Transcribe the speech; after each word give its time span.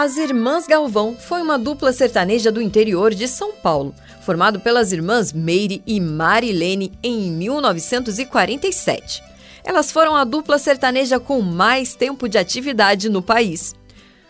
As 0.00 0.16
Irmãs 0.16 0.64
Galvão 0.64 1.16
foi 1.18 1.42
uma 1.42 1.58
dupla 1.58 1.92
sertaneja 1.92 2.52
do 2.52 2.62
interior 2.62 3.12
de 3.12 3.26
São 3.26 3.54
Paulo, 3.54 3.92
formado 4.20 4.60
pelas 4.60 4.92
irmãs 4.92 5.32
Meire 5.32 5.82
e 5.84 6.00
Marilene 6.00 6.92
em 7.02 7.32
1947. 7.32 9.20
Elas 9.64 9.90
foram 9.90 10.14
a 10.14 10.22
dupla 10.22 10.56
sertaneja 10.56 11.18
com 11.18 11.40
mais 11.40 11.96
tempo 11.96 12.28
de 12.28 12.38
atividade 12.38 13.08
no 13.08 13.20
país. 13.20 13.74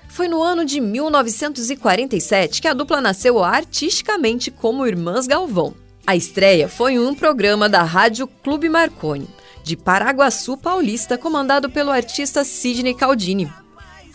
Foi 0.08 0.26
no 0.26 0.42
ano 0.42 0.64
de 0.64 0.80
1947 0.80 2.62
que 2.62 2.68
a 2.68 2.72
dupla 2.72 3.02
nasceu 3.02 3.44
artisticamente 3.44 4.50
como 4.50 4.86
Irmãs 4.86 5.26
Galvão. 5.26 5.74
A 6.06 6.16
estreia 6.16 6.66
foi 6.66 6.94
em 6.94 6.98
um 6.98 7.14
programa 7.14 7.68
da 7.68 7.82
Rádio 7.82 8.26
Clube 8.26 8.70
Marconi, 8.70 9.28
de 9.62 9.76
Paraguaçu 9.76 10.56
Paulista, 10.56 11.18
comandado 11.18 11.68
pelo 11.68 11.90
artista 11.90 12.42
Sidney 12.42 12.94
Caldini. 12.94 13.52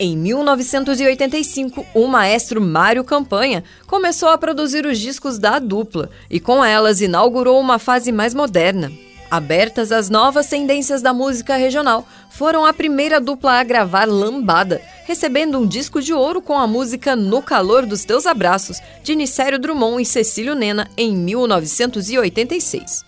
Em 0.06 0.18
1985, 0.18 1.86
o 1.94 2.08
maestro 2.08 2.60
Mário 2.60 3.06
Campanha 3.06 3.64
começou 3.88 4.28
a 4.28 4.38
produzir 4.38 4.86
os 4.86 5.00
discos 5.00 5.40
da 5.40 5.60
dupla 5.60 6.10
e, 6.30 6.42
com 6.42 6.62
elas, 6.62 7.00
inaugurou 7.00 7.58
uma 7.58 7.80
fase 7.80 8.12
mais 8.12 8.34
moderna. 8.34 8.92
Abertas 9.32 9.94
às 9.94 10.10
novas 10.10 10.48
tendências 10.48 11.02
da 11.02 11.14
música 11.14 11.56
regional, 11.56 12.06
foram 12.30 12.66
a 12.66 12.74
primeira 12.74 13.22
dupla 13.22 13.54
a 13.54 13.64
gravar 13.64 14.06
Lambada, 14.06 14.82
recebendo 15.06 15.58
um 15.58 15.66
disco 15.66 16.02
de 16.02 16.14
ouro 16.14 16.42
com 16.42 16.58
a 16.58 16.68
música 16.68 17.16
No 17.16 17.42
Calor 17.42 17.86
dos 17.86 18.04
Teus 18.04 18.26
Abraços, 18.26 18.82
de 19.02 19.16
Nicério 19.16 19.58
Drummond 19.58 20.02
e 20.02 20.06
Cecílio 20.06 20.54
Nena, 20.54 20.90
em 20.98 21.16
1986. 21.16 23.06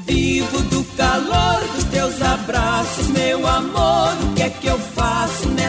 Vivo 0.00 0.60
do 0.62 0.82
calor 0.96 1.60
dos 1.76 1.84
teus 1.84 2.20
abraços, 2.20 3.06
meu 3.10 3.46
amor. 3.46 4.12
O 4.24 4.34
que 4.34 4.42
é 4.42 4.50
que 4.50 4.66
eu 4.66 4.76
faço 4.76 4.99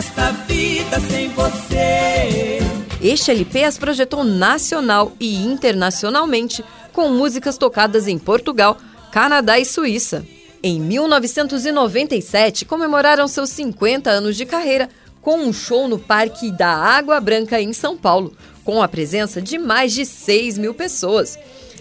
nesta 0.02 0.32
vida 0.32 1.00
sem 1.12 1.30
você? 1.30 2.58
Este 3.00 3.30
LP 3.30 3.64
as 3.64 3.78
projetou 3.78 4.24
nacional 4.24 5.12
e 5.20 5.44
internacionalmente, 5.44 6.66
com 6.92 7.10
músicas 7.10 7.56
tocadas 7.56 8.08
em 8.08 8.18
Portugal, 8.18 8.78
Canadá 9.12 9.60
e 9.60 9.66
Suíça. 9.66 10.26
Em 10.64 10.82
1997, 10.82 12.66
comemoraram 12.66 13.28
seus 13.28 13.52
50 13.52 14.10
anos 14.10 14.36
de 14.36 14.44
carreira 14.44 14.90
com 15.22 15.38
um 15.38 15.54
show 15.54 15.88
no 15.88 16.00
Parque 16.00 16.52
da 16.52 16.70
Água 16.70 17.20
Branca, 17.20 17.62
em 17.62 17.72
São 17.72 17.96
Paulo, 17.96 18.36
com 18.64 18.82
a 18.82 18.88
presença 18.88 19.40
de 19.40 19.60
mais 19.60 19.94
de 19.94 20.04
6 20.04 20.58
mil 20.58 20.74
pessoas 20.74 21.38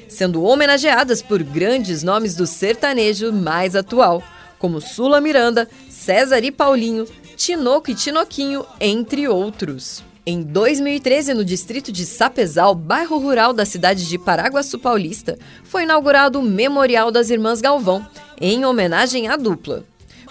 sendo 0.08 0.42
homenageadas 0.42 1.23
por 1.23 1.41
grandes 1.41 2.02
nomes 2.02 2.34
do 2.34 2.45
sertanejo 2.45 3.33
mais 3.33 3.77
atual, 3.77 4.20
como 4.61 4.80
Sula 4.80 5.20
Miranda, 5.20 5.69
César 5.89 6.45
e 6.45 6.50
Paulinho, 6.52 7.06
Tinoco 7.41 7.91
e 7.91 7.94
Tinoquinho, 7.94 8.66
entre 8.78 9.27
outros. 9.27 10.05
Em 10.27 10.42
2013, 10.42 11.33
no 11.33 11.42
distrito 11.42 11.91
de 11.91 12.05
Sapezal, 12.05 12.74
bairro 12.74 13.16
rural 13.16 13.55
da 13.55 13.64
cidade 13.64 14.06
de 14.06 14.19
Paraguaçu 14.19 14.78
Paulista, 14.78 15.38
foi 15.64 15.84
inaugurado 15.84 16.38
o 16.38 16.42
Memorial 16.42 17.11
das 17.11 17.30
Irmãs 17.30 17.62
Galvão, 17.62 18.06
em 18.38 18.66
homenagem 18.66 19.27
à 19.27 19.38
dupla. 19.38 19.84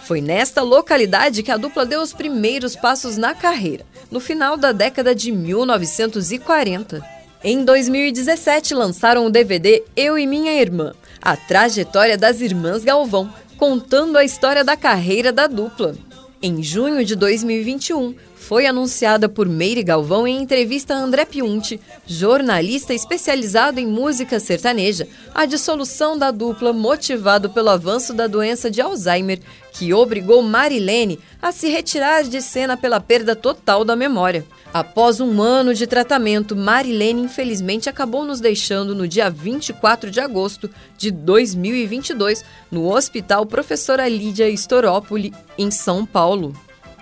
Foi 0.04 0.22
nesta 0.22 0.62
localidade 0.62 1.42
que 1.42 1.50
a 1.50 1.58
dupla 1.58 1.84
deu 1.84 2.00
os 2.00 2.14
primeiros 2.14 2.76
passos 2.76 3.18
na 3.18 3.34
carreira, 3.34 3.88
no 4.12 4.20
final 4.20 4.56
da 4.56 4.72
década 4.72 5.16
de 5.16 5.32
1940. 5.32 7.04
Em 7.44 7.66
2017, 7.66 8.76
lançaram 8.76 9.26
o 9.26 9.32
DVD 9.32 9.84
Eu 9.96 10.16
e 10.16 10.28
Minha 10.28 10.62
Irmã, 10.62 10.94
a 11.20 11.36
trajetória 11.36 12.16
das 12.16 12.40
irmãs 12.40 12.84
Galvão, 12.84 13.34
contando 13.58 14.16
a 14.16 14.24
história 14.24 14.64
da 14.64 14.78
carreira 14.78 15.34
da 15.34 15.48
dupla. 15.48 15.96
Em 16.42 16.64
junho 16.64 17.04
de 17.04 17.18
2021, 17.18 18.16
foi 18.34 18.66
anunciada 18.66 19.28
por 19.28 19.46
Meire 19.50 19.84
Galvão 19.84 20.26
em 20.26 20.42
entrevista 20.42 20.94
a 20.94 20.98
André 20.98 21.26
Piunti, 21.26 21.82
jornalista 22.08 22.94
especializado 22.94 23.78
em 23.78 23.86
música 23.86 24.40
sertaneja, 24.40 25.06
a 25.36 25.46
dissolução 25.46 26.18
da 26.18 26.32
dupla 26.32 26.72
motivado 26.72 27.50
pelo 27.50 27.68
avanço 27.68 28.14
da 28.14 28.26
doença 28.26 28.72
de 28.72 28.80
Alzheimer, 28.80 29.42
que 29.74 29.94
obrigou 29.94 30.42
Marilene 30.42 31.20
a 31.42 31.52
se 31.52 31.68
retirar 31.68 32.24
de 32.24 32.42
cena 32.42 32.78
pela 32.78 33.02
perda 33.02 33.36
total 33.36 33.84
da 33.84 33.98
memória. 33.98 34.46
Após 34.72 35.20
um 35.20 35.42
ano 35.42 35.74
de 35.74 35.88
tratamento, 35.88 36.56
Marilene 36.56 37.24
infelizmente 37.24 37.90
acabou 37.90 38.24
nos 38.24 38.40
deixando 38.40 38.94
no 38.94 39.08
dia 39.08 39.28
24 39.28 40.12
de 40.12 40.20
agosto 40.20 40.70
de 40.96 41.10
2022 41.10 42.46
no 42.70 42.88
Hospital 42.88 43.48
Professora 43.48 44.08
Lídia 44.08 44.48
Storópoli, 44.52 45.34
em 45.58 45.72
São 45.72 46.06
Paulo. 46.06 46.54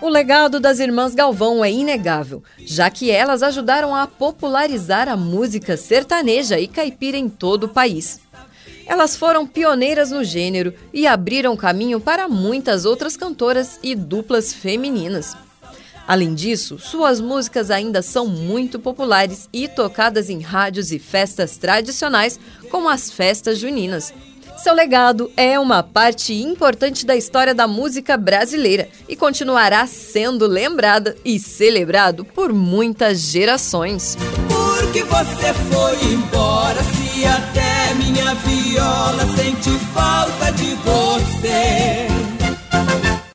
O 0.01 0.07
legado 0.07 0.61
das 0.61 0.79
irmãs 0.79 1.13
Galvão 1.13 1.65
é 1.65 1.69
inegável, 1.69 2.41
já 2.57 2.89
que 2.89 3.11
elas 3.11 3.43
ajudaram 3.43 3.93
a 3.93 4.07
popularizar 4.07 5.09
a 5.09 5.17
música 5.17 5.75
sertaneja 5.75 6.57
e 6.57 6.67
caipira 6.67 7.17
em 7.17 7.27
todo 7.27 7.65
o 7.65 7.69
país. 7.69 8.21
Elas 8.85 9.17
foram 9.17 9.45
pioneiras 9.45 10.11
no 10.11 10.23
gênero 10.23 10.73
e 10.93 11.05
abriram 11.05 11.57
caminho 11.57 11.99
para 11.99 12.29
muitas 12.29 12.85
outras 12.85 13.17
cantoras 13.17 13.77
e 13.83 13.93
duplas 13.93 14.53
femininas. 14.53 15.35
Além 16.07 16.33
disso, 16.33 16.79
suas 16.79 17.19
músicas 17.19 17.69
ainda 17.69 18.01
são 18.01 18.25
muito 18.25 18.79
populares 18.79 19.49
e 19.51 19.67
tocadas 19.67 20.29
em 20.29 20.39
rádios 20.39 20.91
e 20.91 20.99
festas 20.99 21.57
tradicionais, 21.57 22.39
como 22.69 22.87
as 22.87 23.11
festas 23.11 23.59
juninas, 23.59 24.13
seu 24.57 24.73
legado 24.73 25.31
é 25.37 25.59
uma 25.59 25.83
parte 25.83 26.33
importante 26.33 27.05
da 27.05 27.15
história 27.15 27.53
da 27.53 27.67
música 27.67 28.17
brasileira 28.17 28.89
e 29.07 29.15
continuará 29.15 29.85
sendo 29.85 30.47
lembrada 30.47 31.15
e 31.23 31.39
celebrado 31.39 32.25
por 32.25 32.51
muitas 32.51 33.19
gerações. 33.19 34.17
Porque 34.47 35.03
você 35.03 35.53
foi 35.53 36.11
embora, 36.11 36.81
se 36.83 37.23
até 37.25 37.93
minha 37.93 38.33
viola 38.33 39.25
sente 39.35 39.69
falta 39.93 40.51
de 40.53 40.73
você. 40.73 41.96